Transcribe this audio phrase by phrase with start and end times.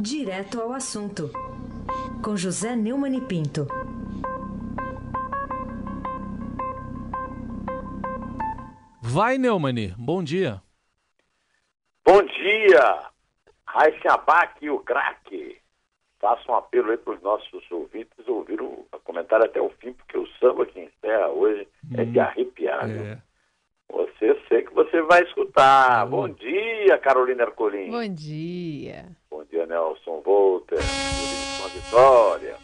[0.00, 1.28] Direto ao assunto,
[2.22, 3.66] com José Neumann e Pinto.
[9.02, 10.62] Vai, Neumani, bom dia.
[12.06, 13.10] Bom dia,
[13.66, 15.58] Raíssa Abac e o craque.
[16.20, 20.16] Faço um apelo aí para os nossos ouvintes ouvir o comentário até o fim, porque
[20.16, 22.88] o samba que encerra hoje é de hum, arrepiar.
[22.88, 23.18] É.
[23.88, 26.06] Você sei que você vai escutar.
[26.06, 27.90] Bom, bom dia, Carolina Ercolim.
[27.90, 29.17] Bom dia.
[29.30, 30.78] Bom dia, Nelson Volter.
[31.58, 32.56] Uma vitória.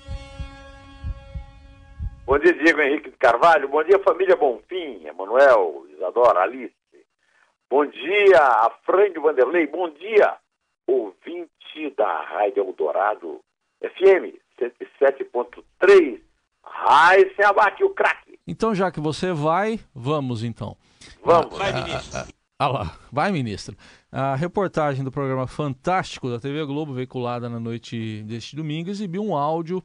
[2.24, 3.68] Bom dia, Diego Henrique de Carvalho.
[3.68, 6.74] Bom dia, família Bonfim, Emanuel, Isadora, Alice.
[7.70, 9.66] Bom dia, a Frank Vanderlei.
[9.66, 10.36] Bom dia,
[10.86, 13.40] ouvinte da Rádio Eldorado
[13.80, 16.20] FM 107.3.
[16.62, 18.38] Rai sem abate o craque.
[18.46, 20.76] Então, já que você vai, vamos então.
[21.22, 21.58] Vamos.
[21.58, 22.20] Vai, ministro.
[22.56, 23.76] Ah, lá, vai, ministro.
[24.12, 29.36] A reportagem do programa Fantástico da TV Globo, veiculada na noite deste domingo, exibiu um
[29.36, 29.82] áudio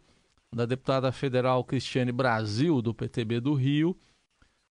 [0.54, 3.98] da deputada federal Cristiane Brasil, do PTB do Rio,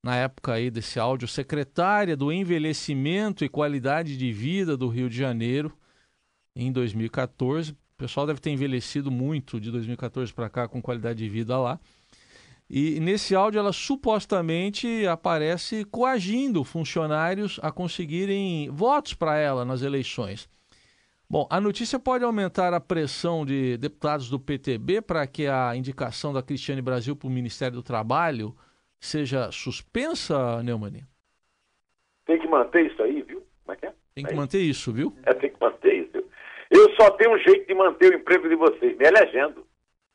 [0.04, 5.16] na época aí desse áudio, secretária do Envelhecimento e Qualidade de Vida do Rio de
[5.16, 5.72] Janeiro,
[6.54, 7.72] em 2014.
[7.72, 11.80] O pessoal deve ter envelhecido muito de 2014 para cá com qualidade de vida lá.
[12.68, 20.48] E nesse áudio ela supostamente aparece coagindo funcionários a conseguirem votos para ela nas eleições.
[21.28, 26.32] Bom, a notícia pode aumentar a pressão de deputados do PTB para que a indicação
[26.32, 28.54] da Cristiane Brasil para o Ministério do Trabalho
[29.00, 31.02] seja suspensa, Neumann?
[32.24, 33.44] Tem que manter isso aí, viu?
[33.64, 33.92] Como é que é?
[34.14, 35.16] Tem que é manter isso, viu?
[35.24, 36.24] É, tem que manter isso.
[36.70, 39.66] Eu só tenho um jeito de manter o emprego de vocês, me elegendo.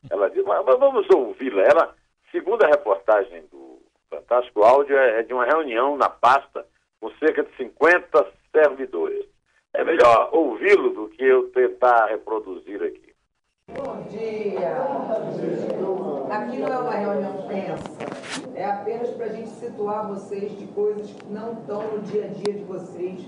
[0.09, 1.61] Ela diz, mas vamos ouvi-la.
[1.63, 1.95] Ela,
[2.31, 3.79] segundo a reportagem do
[4.09, 6.65] Fantástico Áudio, é, é de uma reunião na pasta
[6.99, 9.25] com cerca de 50 servidores.
[9.73, 13.13] É melhor ouvi-lo do que eu tentar reproduzir aqui.
[13.69, 14.77] Bom dia!
[16.29, 18.11] Aqui não é uma reunião tensa
[18.61, 22.27] é apenas para a gente situar vocês de coisas que não estão no dia a
[22.27, 23.19] dia de vocês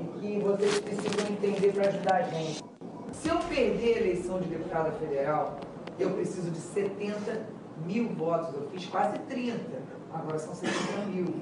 [0.00, 2.64] e que vocês precisam entender para ajudar a gente.
[3.12, 5.60] Se eu perder a eleição de deputada federal,
[5.98, 7.46] eu preciso de 70
[7.84, 8.54] mil votos.
[8.54, 9.58] Eu fiz quase 30,
[10.12, 11.34] agora são 70 mil.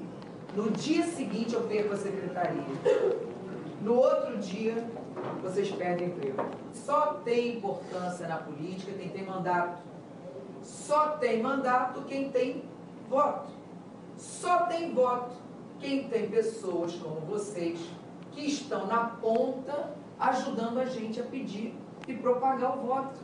[0.55, 2.63] No dia seguinte eu perco a secretaria.
[3.81, 4.87] No outro dia,
[5.41, 6.45] vocês perdem emprego.
[6.71, 9.81] Só tem importância na política quem tem mandato.
[10.61, 12.63] Só tem mandato quem tem
[13.09, 13.51] voto.
[14.17, 15.35] Só tem voto
[15.79, 17.79] quem tem pessoas como vocês
[18.31, 21.75] que estão na ponta ajudando a gente a pedir
[22.07, 23.19] e propagar o voto.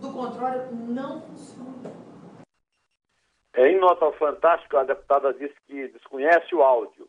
[0.00, 2.03] Do contrário, não funciona.
[3.54, 7.08] É, em nota fantástica, a deputada disse que desconhece o áudio,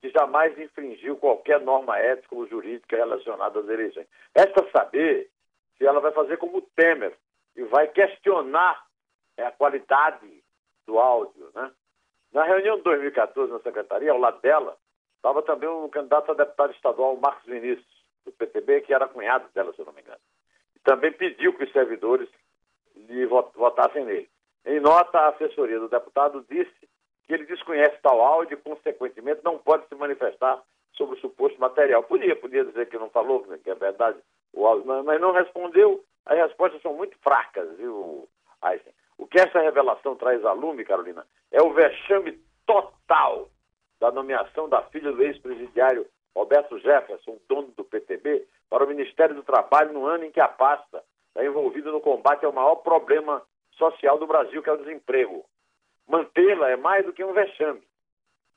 [0.00, 4.06] que jamais infringiu qualquer norma ética ou jurídica relacionada às eleições.
[4.34, 5.30] Resta saber
[5.76, 7.14] se ela vai fazer como o Temer
[7.54, 8.86] e vai questionar
[9.36, 10.42] é, a qualidade
[10.86, 11.70] do áudio, né?
[12.32, 14.78] Na reunião de 2014 na secretaria, ao lado dela,
[15.16, 19.72] estava também um candidato a deputado estadual, Marcos Vinícius, do PTB, que era cunhado dela,
[19.72, 20.20] se eu não me engano.
[20.76, 22.28] E também pediu que os servidores
[22.94, 24.30] lhe votassem nele.
[24.66, 26.88] Em nota, a assessoria do deputado disse
[27.24, 30.62] que ele desconhece tal áudio e, consequentemente, não pode se manifestar
[30.92, 32.02] sobre o suposto material.
[32.02, 34.18] Podia, podia dizer que não falou, que é verdade
[34.52, 36.04] o áudio, mas não respondeu.
[36.26, 38.28] As respostas são muito fracas, viu,
[38.60, 38.92] Aysen?
[39.16, 43.48] O que essa revelação traz a lume, Carolina, é o vexame total
[44.00, 49.42] da nomeação da filha do ex-presidiário Roberto Jefferson, dono do PTB, para o Ministério do
[49.42, 53.42] Trabalho no ano em que a pasta está envolvida no combate ao maior problema
[53.80, 55.44] social do Brasil, que é o desemprego.
[56.06, 57.82] Mantê-la é mais do que um vexame.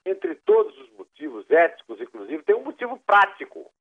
[0.06, 3.72] Entre todos os motivos éticos, inclusive, tem um motivo prático.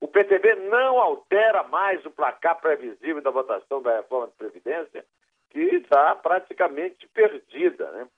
[0.00, 5.04] O PTB não altera mais o placar previsível da votação da reforma de Previdência
[5.50, 7.90] que está praticamente perdida.
[7.92, 8.08] Né?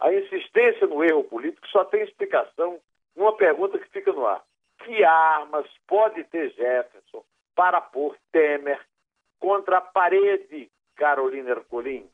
[0.00, 2.78] A insistência no erro político só tem explicação
[3.14, 4.42] numa pergunta que fica no ar.
[4.84, 7.24] Que armas pode ter Jefferson
[7.54, 8.80] para pôr Temer
[9.38, 12.08] contra a parede, Carolina Ercolim?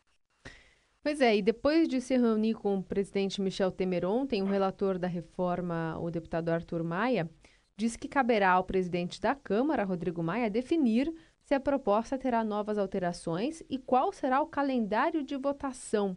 [1.02, 5.00] Pois é, e depois de se reunir com o presidente Michel Temer ontem, o relator
[5.00, 7.28] da reforma, o deputado Arthur Maia,
[7.76, 12.78] disse que caberá ao presidente da Câmara, Rodrigo Maia, definir se a proposta terá novas
[12.78, 16.16] alterações e qual será o calendário de votação.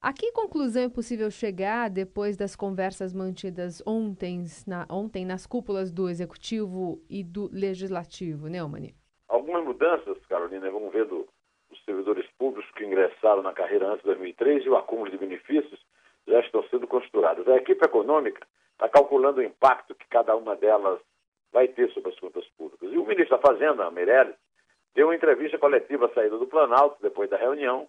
[0.00, 5.90] A que conclusão é possível chegar depois das conversas mantidas ontem, na, ontem nas cúpulas
[5.90, 8.94] do Executivo e do Legislativo, Neumann?
[9.26, 11.26] Algumas mudanças, Carolina, vamos ver do,
[11.68, 15.80] dos servidores públicos que ingressaram na carreira antes de 2003 e o acúmulo de benefícios
[16.26, 17.46] já estão sendo costurados.
[17.48, 21.00] A equipe econômica está calculando o impacto que cada uma delas
[21.52, 22.92] vai ter sobre as contas públicas.
[22.92, 24.34] E o ministro da Fazenda, Meirelles,
[24.94, 27.86] deu uma entrevista coletiva saída do Planalto, depois da reunião,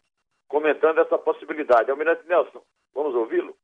[0.48, 1.90] comentando essa possibilidade.
[1.90, 2.62] Almirante Nelson,
[2.94, 3.56] vamos ouvi-lo?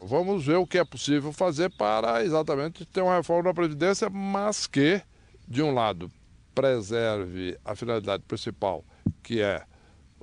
[0.00, 4.66] Vamos ver o que é possível fazer para exatamente ter uma reforma da Previdência, mas
[4.66, 5.02] que,
[5.46, 6.08] de um lado,
[6.54, 8.82] preserve a finalidade principal,
[9.22, 9.62] que é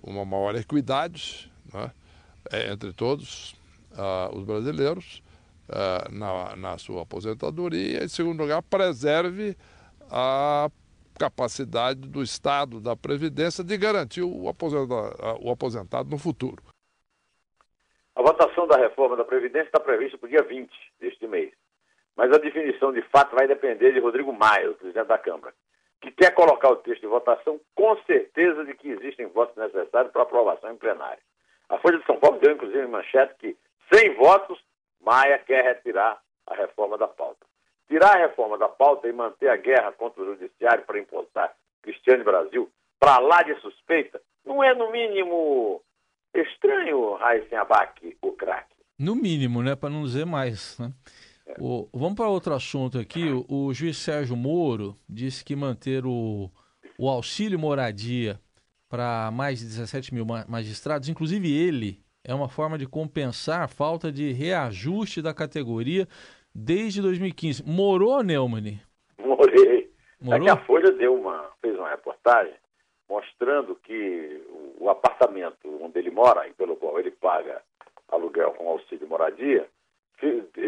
[0.01, 1.91] uma maior equidade né,
[2.71, 3.53] entre todos
[3.93, 5.23] uh, os brasileiros
[5.69, 9.55] uh, na, na sua aposentadoria, em segundo lugar, preserve
[10.09, 10.69] a
[11.17, 16.61] capacidade do Estado, da Previdência, de garantir o aposentado, o aposentado no futuro.
[18.15, 21.51] A votação da reforma da Previdência está prevista para o dia 20 deste mês.
[22.15, 25.53] Mas a definição de fato vai depender de Rodrigo Maia, presidente da Câmara,
[26.07, 30.21] que quer colocar o texto de votação com certeza de que existem votos necessários para
[30.21, 31.21] aprovação em plenário.
[31.69, 33.57] A Folha de São Paulo deu, inclusive, em manchete que,
[33.91, 34.59] sem votos,
[35.01, 37.45] Maia quer retirar a reforma da pauta.
[37.87, 42.23] Tirar a reforma da pauta e manter a guerra contra o judiciário para impulsar Cristiane
[42.23, 42.69] Brasil
[42.99, 45.81] para lá de suspeita, não é, no mínimo,
[46.33, 48.75] estranho, Raíssen Abac, o craque?
[48.97, 49.75] No mínimo, né?
[49.75, 50.91] Para não dizer mais, né?
[51.47, 51.55] É.
[51.59, 53.29] O, vamos para outro assunto aqui.
[53.29, 56.49] O, o, juiz Sérgio Moro disse que manter o,
[56.97, 58.39] o auxílio moradia
[58.89, 64.11] para mais de 17 mil magistrados, inclusive ele, é uma forma de compensar a falta
[64.11, 66.07] de reajuste da categoria
[66.53, 67.63] desde 2015.
[67.65, 68.79] Morou, Neumann?
[69.19, 69.91] Morei.
[70.21, 70.41] Morou?
[70.41, 72.53] É que a Folha deu uma, fez uma reportagem
[73.09, 74.41] mostrando que
[74.79, 77.61] o apartamento onde ele mora, e pelo qual ele paga
[78.09, 79.67] aluguel com auxílio moradia,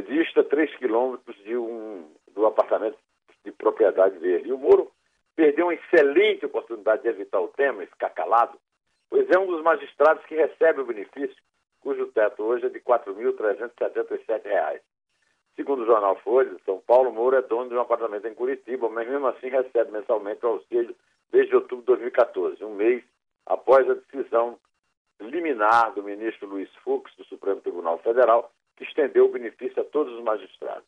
[0.07, 2.97] dista 3 quilômetros de um, do apartamento
[3.43, 4.49] de propriedade dele.
[4.49, 4.91] E o Moro
[5.35, 8.57] perdeu uma excelente oportunidade de evitar o tema e ficar calado,
[9.09, 11.35] pois é um dos magistrados que recebe o benefício,
[11.81, 14.81] cujo teto hoje é de R$ 4.377.
[15.55, 18.89] Segundo o jornal Folha de São Paulo, Moura é dono de um apartamento em Curitiba,
[18.89, 20.95] mas mesmo assim recebe mensalmente o auxílio
[21.31, 23.03] desde outubro de 2014, um mês
[23.45, 24.57] após a decisão
[25.19, 30.13] liminar do ministro Luiz Fux, do Supremo Tribunal Federal, que estendeu o benefício a todos
[30.13, 30.87] os magistrados.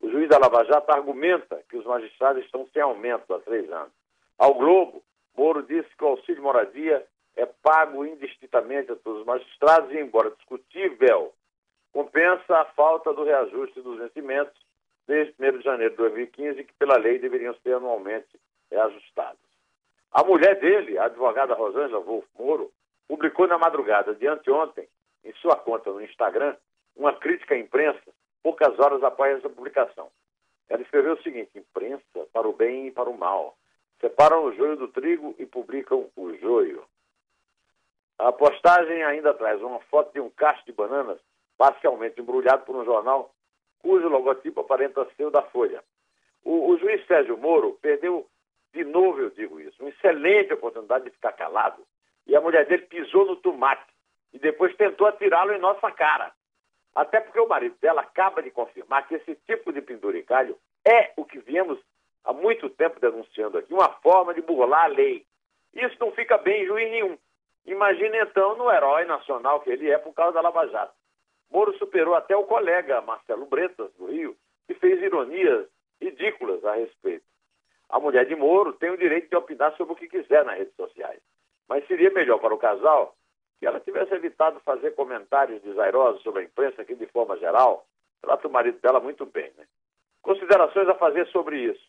[0.00, 3.92] O juiz da Lava Jato argumenta que os magistrados estão sem aumento há três anos.
[4.36, 5.00] Ao Globo,
[5.36, 7.06] Moro disse que o auxílio moradia
[7.36, 11.32] é pago indistintamente a todos os magistrados e, embora discutível
[11.92, 14.60] compensa a falta do reajuste dos vencimentos
[15.06, 18.28] desde 1 de janeiro de 2015, que pela lei deveriam ser anualmente
[18.70, 19.40] reajustados.
[20.12, 22.72] A mulher dele, a advogada Rosângela Wolf Moro,
[23.08, 24.88] publicou na madrugada de anteontem,
[25.24, 26.56] em sua conta no Instagram,
[26.96, 28.10] uma crítica à imprensa
[28.42, 30.10] poucas horas após essa publicação.
[30.68, 33.56] Ela escreveu o seguinte: imprensa para o bem e para o mal.
[34.00, 36.84] Separam o joio do trigo e publicam o joio.
[38.18, 41.18] A postagem ainda traz uma foto de um cacho de bananas
[41.56, 43.34] parcialmente embrulhado por um jornal
[43.80, 45.82] cujo logotipo aparenta ser o da Folha.
[46.44, 48.26] O, o, juiz Sérgio Moro perdeu,
[48.72, 51.82] de novo eu digo isso, uma excelente oportunidade de ficar calado.
[52.26, 53.84] E a mulher dele pisou no tomate
[54.32, 56.32] e depois tentou atirá-lo em nossa cara.
[56.94, 61.24] Até porque o marido dela acaba de confirmar que esse tipo de penduricalho é o
[61.24, 61.78] que viemos
[62.24, 65.24] há muito tempo denunciando aqui, uma forma de burlar a lei.
[65.72, 67.18] Isso não fica bem em juiz nenhum.
[67.66, 70.94] Imagine então no herói nacional que ele é por causa da Lava Jato.
[71.50, 75.66] Moro superou até o colega Marcelo Bretas, do Rio, que fez ironias
[76.00, 77.24] ridículas a respeito.
[77.88, 80.74] A mulher de Moro tem o direito de opinar sobre o que quiser nas redes
[80.74, 81.20] sociais.
[81.68, 83.14] Mas seria melhor para o casal
[83.60, 87.86] que ela tivesse evitado fazer comentários desairosos sobre a imprensa, que, de forma geral,
[88.20, 89.52] trata o marido dela muito bem.
[89.56, 89.66] Né?
[90.22, 91.86] Considerações a fazer sobre isso,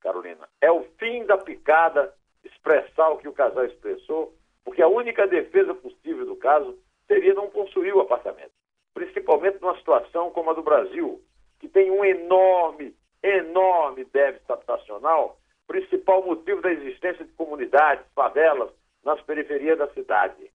[0.00, 0.48] Carolina.
[0.60, 2.12] É o fim da picada
[2.42, 4.34] expressar o que o casal expressou,
[4.64, 6.76] porque a única defesa possível do caso
[7.06, 8.56] seria não possuir o apartamento
[8.96, 11.20] principalmente numa situação como a do Brasil,
[11.60, 18.70] que tem um enorme, enorme déficit habitacional, principal motivo da existência de comunidades, favelas,
[19.04, 20.50] nas periferias da cidade,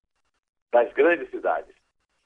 [0.72, 1.74] das grandes cidades.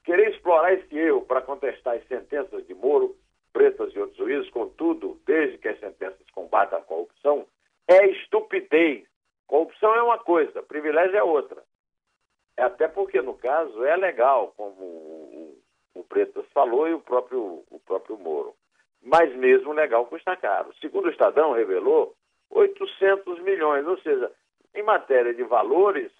[0.04, 3.16] Querer explorar esse erro para contestar as sentenças de Moro,
[3.52, 7.46] Pretas e outros juízes, contudo, desde que as sentenças combatam a corrupção,
[7.88, 9.04] é estupidez.
[9.46, 11.62] Corrupção é uma coisa, privilégio é outra.
[12.56, 15.56] É até porque, no caso, é legal, como
[15.94, 18.54] o Pretas falou e o próprio, o próprio Moro.
[19.02, 20.74] Mas mesmo legal custa caro.
[20.80, 22.14] Segundo o Estadão revelou,
[22.50, 24.30] 800 milhões, ou seja,
[24.74, 26.12] em matéria de valores,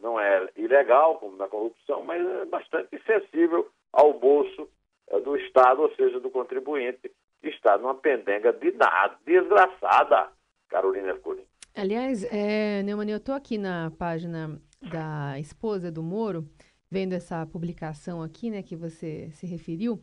[0.00, 4.68] não é ilegal, como na corrupção, mas é bastante sensível ao bolso
[5.08, 7.10] é, do Estado, ou seja, do contribuinte,
[7.40, 10.30] que está numa pendenga de nada, desgraçada,
[10.68, 11.44] Carolina Ercolim.
[11.74, 16.46] Aliás, é, eu estou aqui na página da esposa do Moro,
[16.90, 20.02] vendo essa publicação aqui, né, que você se referiu,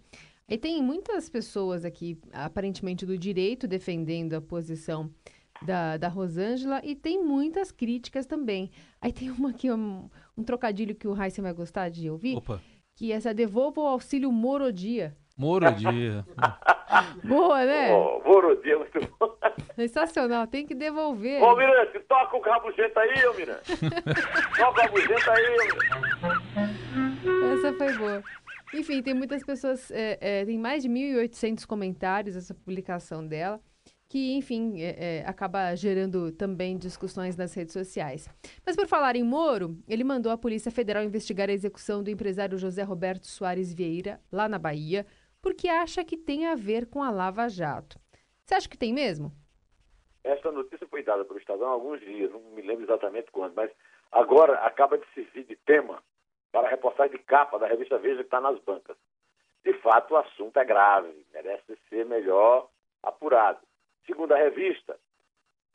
[0.50, 5.09] aí tem muitas pessoas aqui, aparentemente do direito, defendendo a posição
[5.62, 8.72] da, da Rosângela e tem muitas críticas também.
[9.01, 12.62] Aí tem uma aqui, um, um trocadilho que o Heisen vai gostar de ouvir, Opa.
[12.96, 15.16] que é essa devolva o auxílio morodia.
[15.38, 16.25] Morodia.
[17.24, 17.94] Boa, né?
[17.94, 19.38] Oh, Morodia, muito bom.
[19.75, 21.42] Sensacional, tem que devolver.
[21.42, 23.78] Ô, Mirante, toca o rabugento aí, ô Mirante.
[24.58, 25.89] toca o rabugento aí, ô Mirante.
[27.54, 28.24] Essa foi boa.
[28.74, 33.60] Enfim, tem muitas pessoas, é, é, tem mais de 1.800 comentários essa publicação dela,
[34.10, 38.28] que, enfim, é, é, acaba gerando também discussões nas redes sociais.
[38.66, 42.58] Mas por falar em Moro, ele mandou a Polícia Federal investigar a execução do empresário
[42.58, 45.06] José Roberto Soares Vieira, lá na Bahia,
[45.39, 48.00] porque acha que tem a ver com a Lava Jato.
[48.44, 49.32] Você acha que tem mesmo?
[50.24, 53.72] Essa notícia foi dada pelo Estadão há alguns dias, não me lembro exatamente quando, mas
[54.12, 56.04] agora acaba de servir de tema
[56.51, 58.98] para a reportagem de capa da revista Veja que está nas bancas.
[59.63, 62.68] De fato, o assunto é grave, merece ser melhor
[63.04, 63.69] apurado.
[64.10, 64.98] Segundo a revista,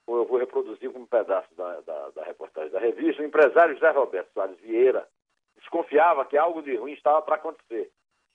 [0.09, 4.33] eu vou reproduzir um pedaço da, da, da reportagem da revista, o empresário José Roberto
[4.33, 5.07] Soares Vieira
[5.57, 7.93] desconfiava que algo de ruim estava para acontecer.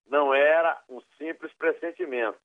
[0.08, 2.40] Não era um simples pressentimento.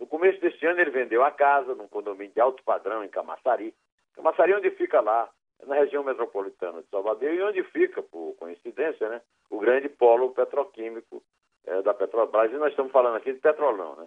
[0.00, 3.74] No começo deste ano, ele vendeu a casa num condomínio de alto padrão em Camaçari.
[4.14, 5.28] Camaçari, onde fica lá,
[5.66, 11.22] na região metropolitana de Salvador, e onde fica, por coincidência, né, o grande polo petroquímico
[11.66, 12.50] é, da Petrobras.
[12.50, 13.94] E nós estamos falando aqui de petrolão.
[13.96, 14.06] Né?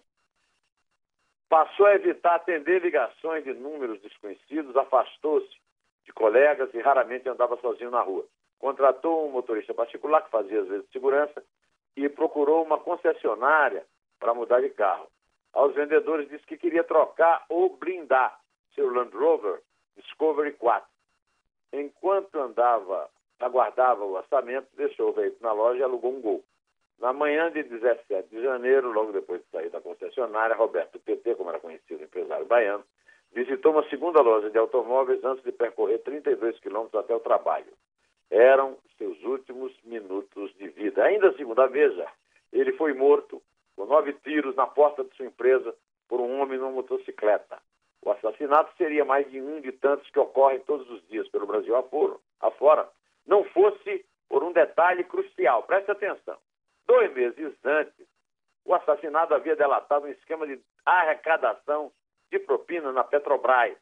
[1.51, 5.53] Passou a evitar atender ligações de números desconhecidos, afastou-se
[6.05, 8.25] de colegas e raramente andava sozinho na rua.
[8.57, 11.43] Contratou um motorista particular que fazia às vezes segurança
[11.97, 13.85] e procurou uma concessionária
[14.17, 15.09] para mudar de carro.
[15.51, 18.39] Aos vendedores disse que queria trocar ou blindar
[18.73, 19.61] seu Land Rover
[19.97, 20.87] Discovery 4.
[21.73, 23.09] Enquanto andava,
[23.41, 26.45] aguardava o orçamento, deixou o veículo na loja e alugou um gol.
[27.01, 31.49] Na manhã de 17 de janeiro, logo depois de sair da concessionária, Roberto PT, como
[31.49, 32.83] era conhecido, empresário baiano,
[33.33, 37.73] visitou uma segunda loja de automóveis antes de percorrer 32 quilômetros até o trabalho.
[38.29, 41.03] Eram seus últimos minutos de vida.
[41.03, 42.07] Ainda segundo a Veja,
[42.53, 43.41] ele foi morto
[43.75, 45.73] com nove tiros na porta de sua empresa
[46.07, 47.57] por um homem numa motocicleta.
[48.03, 51.75] O assassinato seria mais de um de tantos que ocorrem todos os dias pelo Brasil
[51.75, 52.87] afora,
[53.25, 55.63] não fosse por um detalhe crucial.
[55.63, 56.37] Preste atenção.
[56.85, 58.07] Dois meses antes,
[58.65, 61.91] o assassinado havia delatado um esquema de arrecadação
[62.31, 63.77] de propina na Petrobras.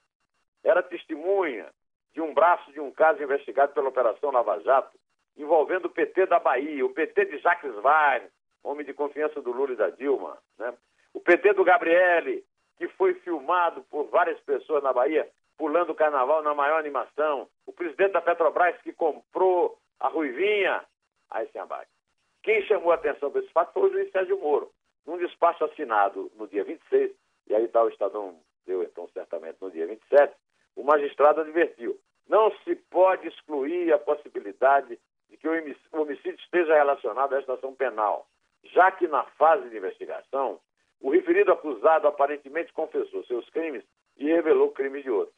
[0.63, 1.69] Era testemunha
[2.13, 4.97] de um braço de um caso investigado pela Operação Lava Jato,
[5.37, 8.29] envolvendo o PT da Bahia, o PT de Jacques Wagner,
[8.63, 10.73] homem de confiança do Lula e da Dilma, né?
[11.13, 12.43] o PT do Gabriele,
[12.77, 17.73] que foi filmado por várias pessoas na Bahia, pulando o carnaval na maior animação, o
[17.73, 20.83] presidente da Petrobras que comprou a Ruivinha,
[21.29, 21.98] aí se abate.
[22.43, 24.71] Quem chamou a atenção para esse fato foi o juiz Sérgio Moro,
[25.05, 27.11] num despacho assinado no dia 26,
[27.47, 30.33] e aí está o Estadão deu então certamente no dia 27,
[30.75, 37.33] o magistrado advertiu, não se pode excluir a possibilidade de que o homicídio esteja relacionado
[37.33, 38.27] à estação penal,
[38.63, 40.59] já que na fase de investigação
[41.01, 43.83] o referido acusado aparentemente confessou seus crimes
[44.17, 45.33] e revelou crime de outro.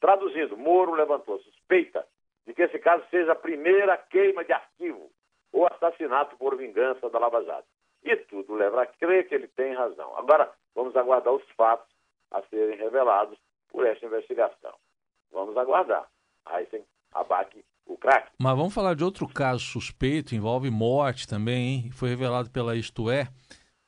[0.00, 2.06] Traduzindo, Moro levantou suspeita
[2.46, 5.10] de que esse caso seja a primeira queima de arquivo
[5.54, 7.66] ou assassinato por vingança da Lava Jato.
[8.02, 10.14] E tudo leva a crer que ele tem razão.
[10.18, 11.88] Agora, vamos aguardar os fatos
[12.30, 13.38] a serem revelados
[13.70, 14.74] por esta investigação.
[15.32, 16.06] Vamos aguardar.
[16.44, 18.30] Aí sim, abate o craque.
[18.38, 21.90] Mas vamos falar de outro caso suspeito, envolve morte também, hein?
[21.90, 23.28] Foi revelado pela Isto É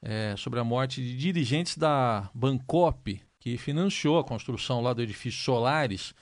[0.03, 5.43] é, sobre a morte de dirigentes da Bancop, que financiou a construção lá do edifício
[5.43, 6.15] Solares,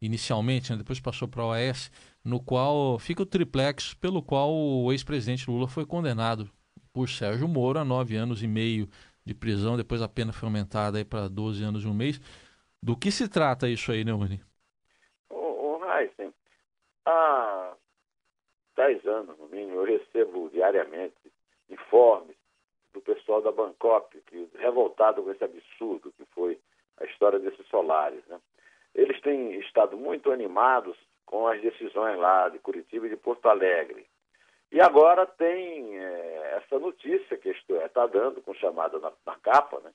[0.00, 1.90] inicialmente, né, depois passou para a OAS,
[2.24, 6.50] no qual fica o triplex pelo qual o ex-presidente Lula foi condenado
[6.92, 8.88] por Sérgio Moro a nove anos e meio
[9.24, 12.20] de prisão, depois a pena foi aumentada para 12 anos e um mês.
[12.82, 14.40] Do que se trata isso aí, Neune?
[15.28, 16.32] Ô, ô Heisen,
[17.04, 17.74] há
[18.76, 21.14] dez anos, no mínimo, eu recebo diariamente
[21.68, 22.36] informes
[22.94, 26.58] do pessoal da Bangkok, que, revoltado com esse absurdo que foi
[27.00, 28.24] a história desses solares.
[28.26, 28.40] Né?
[28.94, 30.96] Eles têm estado muito animados
[31.28, 34.06] com as decisões lá de Curitiba e de Porto Alegre.
[34.72, 39.36] E agora tem é, essa notícia que isto é está dando, com chamada na, na
[39.36, 39.90] capa, né,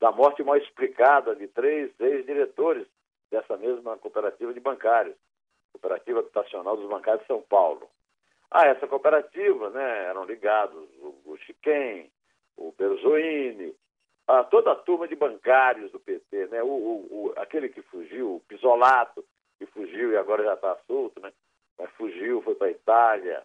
[0.00, 2.86] da morte mal explicada de três ex-diretores
[3.30, 5.14] dessa mesma cooperativa de bancários,
[5.72, 7.88] Cooperativa Habitacional dos Bancários de São Paulo.
[8.50, 12.10] A essa cooperativa né, eram ligados o, o Chiquem,
[12.56, 13.74] o Berzoini,
[14.26, 16.62] a toda a turma de bancários do PT, né?
[16.62, 19.24] O, o, o, aquele que fugiu, o Pisolato,
[19.58, 21.32] que fugiu e agora já está solto, né?
[21.78, 23.42] Mas fugiu, foi para a Itália.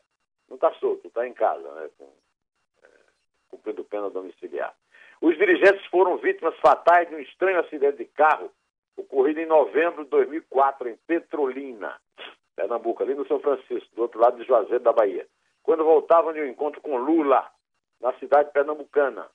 [0.48, 1.89] Não está solto, está em casa, né?
[1.98, 2.12] Com,
[2.84, 2.88] é,
[3.50, 4.74] cumprindo pena domiciliar.
[5.22, 8.51] Os dirigentes foram vítimas fatais de um estranho acidente de carro
[8.96, 12.00] ocorrido em novembro de 2004 em Petrolina,
[12.55, 15.27] Pernambuco, ali no São Francisco, do outro lado de Juazeiro da Bahia,
[15.63, 17.50] quando voltavam de um encontro com Lula
[18.00, 19.27] na cidade pernambucana.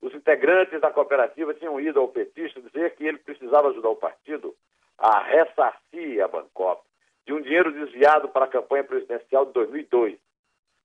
[0.00, 4.54] Os integrantes da cooperativa tinham ido ao petista dizer que ele precisava ajudar o partido
[4.98, 6.82] a ressarcir a Bancop
[7.24, 10.18] de um dinheiro desviado para a campanha presidencial de 2002.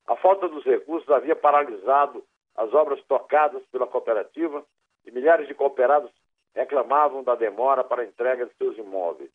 [0.07, 2.23] A falta dos recursos havia paralisado
[2.55, 4.63] as obras tocadas pela cooperativa
[5.05, 6.11] e milhares de cooperados
[6.53, 9.31] reclamavam da demora para a entrega de seus imóveis.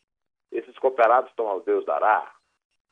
[0.53, 2.33] Esses cooperados estão ao Deus dará.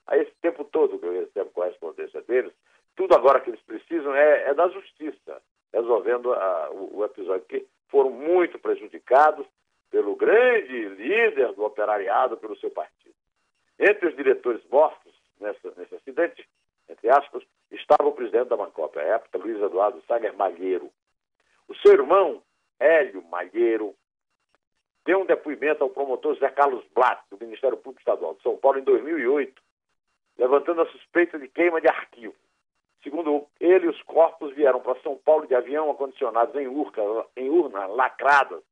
[0.06, 2.52] A esse tempo todo que eu recebo correspondência deles,
[2.96, 7.66] tudo agora que eles precisam é, é da justiça, resolvendo a, o, o episódio, que
[7.88, 9.46] foram muito prejudicados
[9.90, 13.14] pelo grande líder do operariado, pelo seu partido.
[13.78, 16.48] Entre os diretores mortos nessa, nesse acidente,
[16.88, 20.90] entre aspas, estava o presidente da Bancop, à época, Luiz Eduardo Sager Malheiro.
[21.68, 22.42] O seu irmão,
[22.78, 23.94] Hélio Malheiro,
[25.04, 28.78] deu um depoimento ao promotor Zé Carlos Blatt, do Ministério Público Estadual de São Paulo,
[28.78, 29.62] em 2008,
[30.38, 32.34] levantando a suspeita de queima de arquivo.
[33.02, 36.66] Segundo ele, os corpos vieram para São Paulo de avião acondicionados em,
[37.36, 38.62] em urnas lacradas,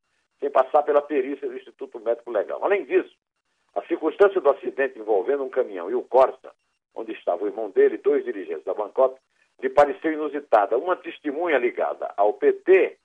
[0.44, 2.62] sem passar pela perícia do Instituto Médico Legal.
[2.62, 3.16] Além disso,
[3.74, 6.52] a circunstância do acidente envolvendo um caminhão e o Corsa,
[6.94, 9.18] onde estava o irmão dele e dois dirigentes da Bangkok,
[9.62, 10.76] lhe pareceu inusitada.
[10.76, 12.98] Uma testemunha ligada ao PT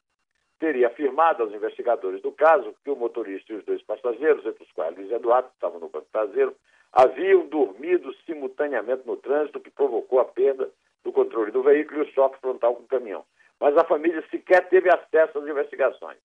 [0.60, 4.72] teria afirmado aos investigadores do caso que o motorista e os dois passageiros, entre os
[4.74, 6.54] quais Luiz Eduardo, que estavam no banco traseiro,
[6.92, 10.70] haviam dormido simultaneamente no trânsito, que provocou a perda
[11.06, 13.24] do controle do veículo e o choque frontal com o caminhão.
[13.62, 16.18] Mas a família sequer teve acesso às investigações.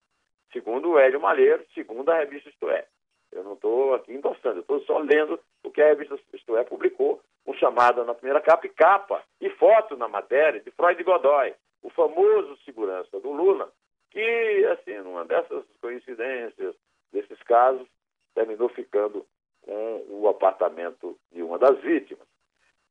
[0.55, 2.85] Segundo o Hélio Malheiro, segundo a revista Isto É.
[3.29, 6.63] Eu não estou aqui endossando, eu estou só lendo o que a revista Isto É
[6.63, 11.53] publicou, um chamado na primeira capa e capa, e foto na matéria de Freud Godoy,
[11.83, 13.69] o famoso segurança do Lula,
[14.11, 16.73] que, assim, numa dessas coincidências,
[17.11, 17.85] desses casos,
[18.33, 19.25] terminou ficando
[19.61, 22.25] com o apartamento de uma das vítimas,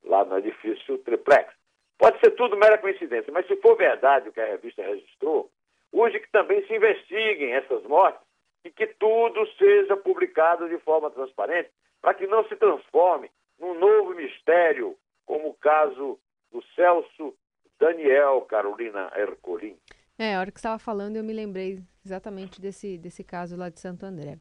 [0.04, 1.50] lá no edifício Triplex.
[1.96, 5.50] Pode ser tudo mera coincidência, mas se for verdade o que a revista registrou,
[5.94, 8.20] urge que também se investiguem essas mortes
[8.64, 11.70] e que tudo seja publicado de forma transparente,
[12.02, 16.18] para que não se transforme num novo mistério, como o caso
[16.50, 17.34] do Celso
[17.78, 19.76] Daniel Carolina Ercolim.
[20.18, 23.80] É, a hora que estava falando eu me lembrei exatamente desse, desse caso lá de
[23.80, 24.38] Santo André.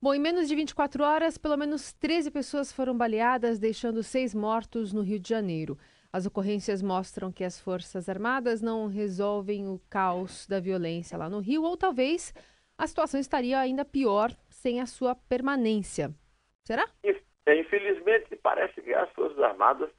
[0.00, 4.92] Bom, em menos de 24 horas, pelo menos 13 pessoas foram baleadas, deixando seis mortos
[4.92, 5.78] no Rio de Janeiro.
[6.14, 11.40] As ocorrências mostram que as Forças Armadas não resolvem o caos da violência lá no
[11.40, 12.32] Rio, ou talvez
[12.78, 16.14] a situação estaria ainda pior sem a sua permanência.
[16.62, 16.88] Será?
[17.02, 19.90] É, infelizmente, parece que as Forças Armadas.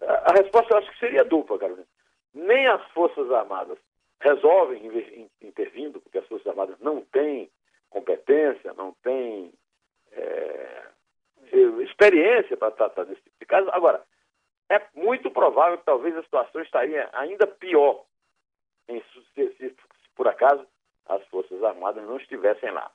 [0.00, 1.86] A resposta eu acho que seria dupla, Carolina.
[2.34, 3.78] Nem as Forças Armadas
[4.20, 4.82] resolvem
[5.40, 7.48] intervindo, porque as Forças Armadas não têm
[7.90, 9.52] competência, não têm
[10.10, 10.82] é,
[11.84, 13.70] experiência para tratar desse tipo de caso.
[13.70, 14.04] Agora,
[15.02, 18.04] muito provável que talvez a situação estaria ainda pior
[18.88, 19.02] em,
[19.34, 19.76] se, se,
[20.14, 20.66] por acaso
[21.08, 22.90] as Forças Armadas não estivessem lá.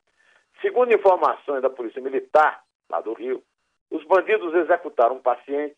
[0.62, 3.44] Segundo informações da Polícia Militar, lá do Rio,
[3.92, 5.76] os bandidos executaram um paciente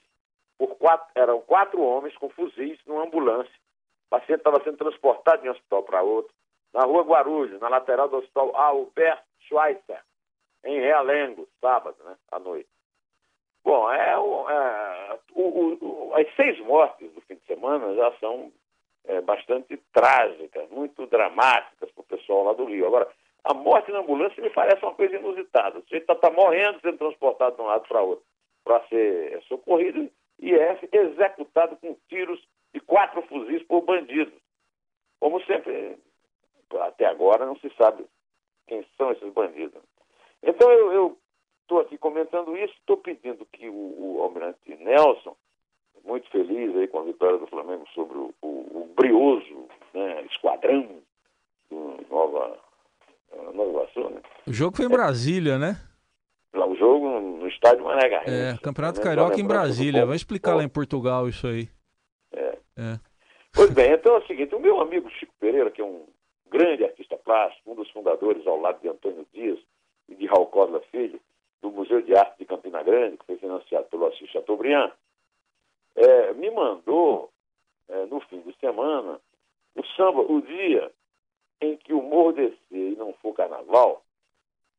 [0.58, 3.54] por quatro, eram quatro homens com fuzis numa ambulância
[4.08, 6.34] o paciente estava sendo transportado de um hospital para outro.
[6.74, 10.02] Na rua Guarulhos, na lateral do hospital Albert Schweitzer,
[10.63, 12.70] em Realengo, sábado, né, à noite.
[13.63, 15.07] Bom, é, é
[15.41, 18.52] o, o, as seis mortes do fim de semana já são
[19.06, 22.88] é, bastante trágicas, muito dramáticas para o pessoal lá do Rio.
[22.88, 23.08] Agora,
[23.43, 25.80] a morte na ambulância me parece uma coisa inusitada.
[25.80, 28.26] O está tá morrendo, sendo transportado de um lado para outro
[28.63, 32.38] para ser socorrido e é executado com tiros
[32.73, 34.34] de quatro fuzis por bandidos.
[35.21, 35.97] Como sempre,
[36.82, 38.06] até agora não se sabe
[38.67, 39.82] quem são esses bandidos.
[40.43, 41.16] Então eu
[41.67, 45.36] estou aqui comentando isso, estou pedindo que o, o, Almirante Nelson,
[46.06, 51.01] muito feliz aí com a vitória do Flamengo sobre o, o, o brioso né, esquadrão
[51.69, 52.58] do Nova,
[53.53, 54.21] Nova Iguaçu, né?
[54.47, 55.75] O jogo foi em Brasília, né?
[56.53, 58.32] o jogo no estádio Mané Garrincha.
[58.32, 60.06] É, Campeonato Carioca em Brasília.
[60.06, 61.69] Vai explicar lá em Portugal isso aí.
[62.77, 62.99] É.
[63.53, 66.06] Pois bem, então é o seguinte, o meu amigo Chico Pereira, que é um
[66.49, 69.58] grande artista plástico, um dos fundadores ao lado de Antônio Dias
[70.08, 71.19] e de Raul Cosla Filho,
[71.62, 74.91] do Museu de Arte de Campina Grande, que foi financiado pelo Assis Chateaubriand,
[75.96, 77.32] é, me mandou,
[77.89, 79.20] é, no fim de semana,
[79.76, 80.91] o samba, o dia
[81.62, 84.04] em que o morro descer e não for carnaval,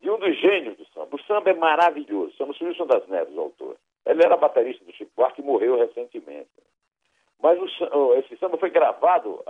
[0.01, 1.17] de um dos gênios do samba.
[1.17, 2.35] O samba é maravilhoso.
[2.37, 3.77] Chama-se Wilson das Neves, o autor.
[4.07, 6.49] Ele era baterista do Chico Buarque e morreu recentemente.
[7.41, 9.43] Mas o, esse samba foi gravado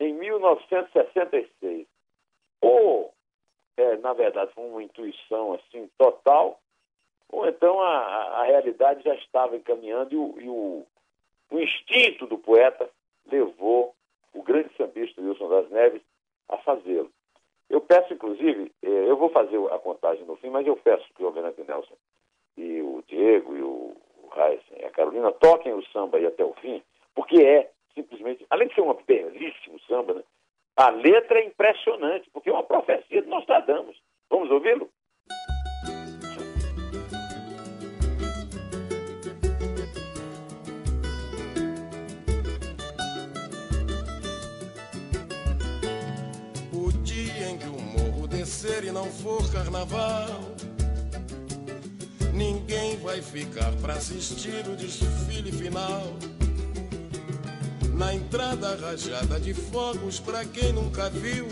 [0.00, 1.86] em 1966.
[2.62, 3.10] O
[3.76, 6.60] é, na verdade, foi uma intuição assim total,
[7.28, 10.86] ou então a, a realidade já estava encaminhando e, o, e o,
[11.50, 12.88] o instinto do poeta
[13.26, 13.94] levou
[14.32, 16.02] o grande sambista Wilson das Neves
[16.48, 17.10] a fazê-lo.
[17.70, 21.22] Eu peço, inclusive, eh, eu vou fazer a contagem no fim, mas eu peço que
[21.22, 21.96] o Almirante Nelson
[22.56, 23.96] e o Diego e o
[24.36, 26.82] Heisen e a Carolina toquem o samba aí até o fim,
[27.14, 30.22] porque é simplesmente, além de ser um belíssimo samba, né,
[30.76, 33.96] a letra é impressionante, porque é uma profecia de Nostradamus.
[34.28, 34.90] Vamos ouvi-lo?
[46.72, 50.26] O dia em que o morro descer e não for carnaval,
[52.32, 56.02] ninguém vai ficar para assistir o desfile final
[57.94, 61.46] na entrada rajada de fogos pra quem nunca viu.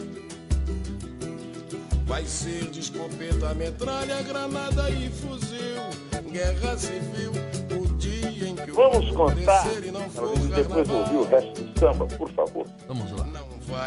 [2.04, 5.82] Vai ser de escopeta, metralha, granada e fuzil.
[6.30, 7.32] Guerra civil,
[7.78, 11.78] o dia em que o Vamos contar e não for depois ouvir o resto do
[11.78, 12.66] samba, por favor.
[12.88, 13.26] Vamos lá.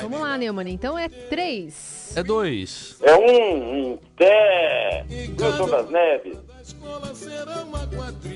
[0.02, 0.70] Vamos lá, Neumann.
[0.70, 2.14] Então é três.
[2.16, 2.98] É dois.
[3.02, 5.06] É um, um té.
[5.10, 6.38] Wilson das Neves.
[6.48, 8.35] Da escola será uma quadrilha,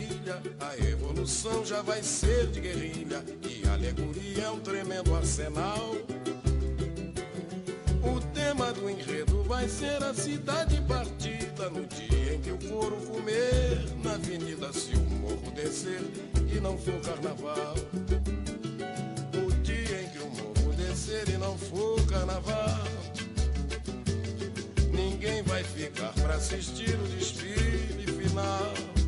[1.29, 3.23] evolução já vai ser de guerrilha.
[3.43, 5.95] E alegoria é um tremendo arsenal.
[8.01, 12.97] O tema do enredo vai ser a cidade partida no dia em que o couro
[13.05, 16.01] comer na avenida se o morro descer
[16.51, 17.75] e não for carnaval.
[19.35, 22.87] O dia em que o morro descer e não for carnaval.
[24.91, 28.98] Ninguém vai ficar pra assistir o desfile final.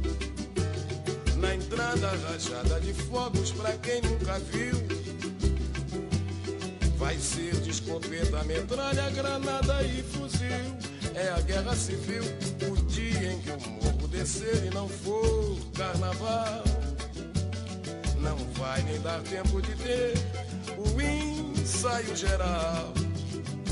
[1.42, 4.76] Na entrada rajada de fogos pra quem nunca viu.
[6.98, 10.78] Vai ser de escopeta, metralha, granada e fuzil.
[11.16, 12.24] É a guerra civil,
[12.72, 16.64] o dia em que o morro descer e não for carnaval.
[18.20, 20.14] Não vai nem dar tempo de ter
[20.78, 22.94] o ensaio geral.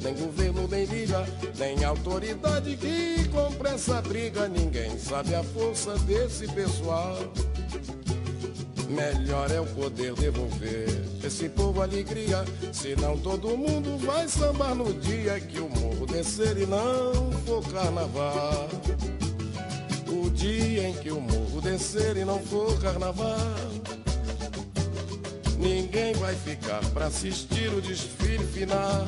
[0.00, 1.24] nem governo, nem liga,
[1.58, 4.48] nem autoridade que compre essa briga.
[4.48, 7.16] Ninguém sabe a força desse pessoal.
[8.88, 10.88] Melhor é o poder devolver
[11.24, 12.44] esse povo alegria.
[12.72, 18.68] Senão todo mundo vai sambar no dia que o morro descer e não for carnaval.
[20.08, 23.36] O dia em que o morro descer e não for carnaval.
[25.58, 29.04] Ninguém vai ficar pra assistir o desfile final.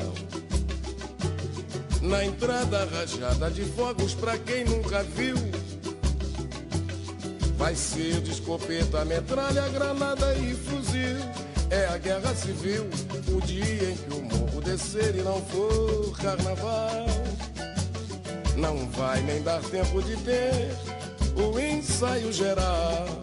[2.01, 5.35] Na entrada rajada de fogos pra quem nunca viu.
[7.57, 11.17] Vai ser de escopeta, metralha, granada e fuzil.
[11.69, 12.89] É a guerra civil,
[13.27, 17.05] o dia em que o morro descer e não for carnaval.
[18.55, 20.71] Não vai nem dar tempo de ter
[21.35, 23.18] o ensaio geral.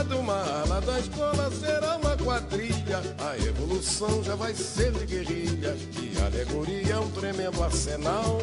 [0.00, 0.32] Cada uma
[0.62, 3.02] ala da escola será uma quadrilha.
[3.18, 5.76] A evolução já vai ser de guerrilha.
[6.00, 8.38] E alegoria é um tremendo arsenal.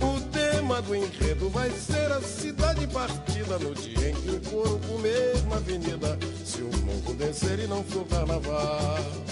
[0.00, 4.80] O tema do enredo vai ser a cidade partida no dia em que o couro
[4.88, 6.18] comer na avenida.
[6.46, 9.31] Se o morro descer e não for carnaval.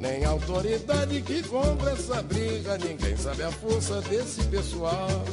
[0.00, 2.78] nem autoridade que compra essa briga.
[2.78, 5.24] Ninguém sabe a força desse pessoal.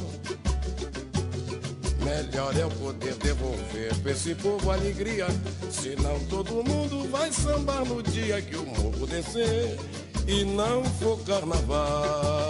[2.04, 5.26] Melhor é o poder devolver pra esse povo alegria.
[5.70, 9.76] Senão todo mundo vai sambar no dia que o morro descer
[10.26, 12.45] e não for carnaval.